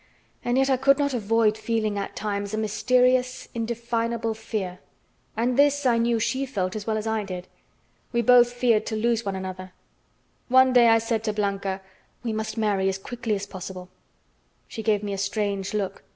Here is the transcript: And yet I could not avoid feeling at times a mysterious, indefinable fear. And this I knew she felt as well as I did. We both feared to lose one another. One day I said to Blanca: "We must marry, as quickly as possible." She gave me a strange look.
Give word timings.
And 0.43 0.57
yet 0.57 0.67
I 0.71 0.77
could 0.77 0.97
not 0.97 1.13
avoid 1.13 1.59
feeling 1.59 1.95
at 1.95 2.15
times 2.15 2.55
a 2.55 2.57
mysterious, 2.57 3.47
indefinable 3.53 4.33
fear. 4.33 4.79
And 5.37 5.57
this 5.59 5.85
I 5.85 5.99
knew 5.99 6.19
she 6.19 6.47
felt 6.47 6.75
as 6.75 6.87
well 6.87 6.97
as 6.97 7.05
I 7.05 7.23
did. 7.23 7.47
We 8.11 8.23
both 8.23 8.51
feared 8.51 8.87
to 8.87 8.95
lose 8.95 9.23
one 9.23 9.35
another. 9.35 9.73
One 10.47 10.73
day 10.73 10.87
I 10.87 10.97
said 10.97 11.23
to 11.25 11.33
Blanca: 11.33 11.83
"We 12.23 12.33
must 12.33 12.57
marry, 12.57 12.89
as 12.89 12.97
quickly 12.97 13.35
as 13.35 13.45
possible." 13.45 13.89
She 14.67 14.81
gave 14.81 15.03
me 15.03 15.13
a 15.13 15.19
strange 15.19 15.71
look. 15.71 16.03